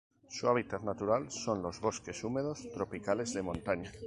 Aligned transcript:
Su 0.27 0.47
hábitat 0.47 0.81
natural 0.81 1.29
son 1.29 1.61
los 1.61 1.79
bosques 1.79 2.23
húmedos 2.23 2.67
tropicales 2.73 3.35
de 3.35 3.43
montaña. 3.43 3.91